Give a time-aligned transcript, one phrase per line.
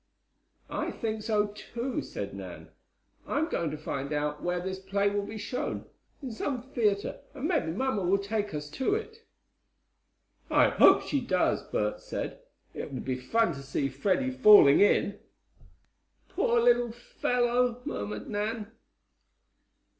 [0.71, 2.69] "I think so, too," said Nan.
[3.27, 5.85] "I'm going to find out where this play will be shown,
[6.23, 9.27] in some theatre, and maybe mamma will take us to it."
[10.49, 12.39] "I hope she does," Bert said.
[12.73, 15.19] "It will be fun to see Freddie falling in."
[16.29, 18.71] "Poor little fellow!" murmured Nan.